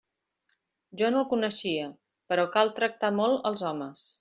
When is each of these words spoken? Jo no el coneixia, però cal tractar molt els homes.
Jo 1.01 1.09
no 1.15 1.19
el 1.25 1.27
coneixia, 1.33 1.91
però 2.33 2.47
cal 2.57 2.75
tractar 2.81 3.15
molt 3.21 3.49
els 3.53 3.69
homes. 3.73 4.11